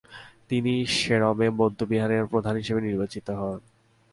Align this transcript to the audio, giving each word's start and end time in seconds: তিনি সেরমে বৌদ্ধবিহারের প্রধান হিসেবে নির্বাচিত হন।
তিনি 0.49 0.73
সেরমে 0.97 1.47
বৌদ্ধবিহারের 1.51 2.23
প্রধান 2.27 2.55
হিসেবে 2.55 2.81
নির্বাচিত 2.81 3.27
হন। 3.31 3.59